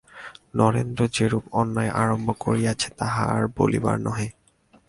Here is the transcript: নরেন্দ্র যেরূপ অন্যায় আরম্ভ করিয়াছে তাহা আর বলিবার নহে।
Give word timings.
নরেন্দ্র 0.57 1.01
যেরূপ 1.15 1.43
অন্যায় 1.53 1.91
আরম্ভ 2.01 2.27
করিয়াছে 2.39 2.87
তাহা 2.99 3.23
আর 3.35 3.43
বলিবার 3.57 3.97
নহে। 4.05 4.27